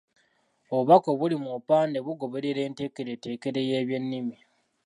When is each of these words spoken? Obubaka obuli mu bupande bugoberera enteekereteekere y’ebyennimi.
Obubaka 0.71 1.07
obuli 1.13 1.35
mu 1.43 1.49
bupande 1.55 1.97
bugoberera 2.05 2.59
enteekereteekere 2.67 3.59
y’ebyennimi. 3.69 4.37